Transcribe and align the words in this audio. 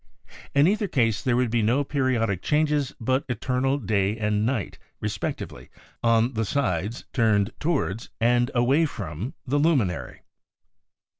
In 0.55 0.67
either 0.67 0.87
case 0.87 1.21
there 1.21 1.35
would 1.37 1.51
be 1.51 1.61
no 1.61 1.83
periodic 1.83 2.41
changes 2.41 2.95
but 2.99 3.23
eternal 3.29 3.77
day 3.77 4.17
and 4.17 4.43
night, 4.47 4.79
respec 4.99 5.37
tively, 5.37 5.69
on 6.03 6.33
the 6.33 6.43
sides 6.43 7.05
turned 7.13 7.51
towards, 7.59 8.09
and 8.19 8.49
away 8.55 8.87
from, 8.87 9.35
the 9.45 9.59
luminary. 9.59 10.21